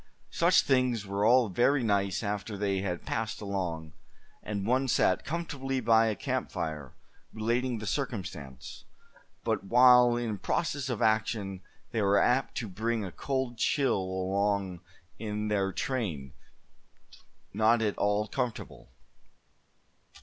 [0.31, 3.93] Such things were all very nice after they had passed along,
[4.41, 6.95] and one sat comfortably by a camp fire,
[7.31, 8.83] relating the circumstance;
[9.43, 11.61] but while in process of action
[11.91, 14.79] they were apt to bring a cold chill along
[15.19, 16.33] in their train,
[17.53, 18.89] not at all comfortable.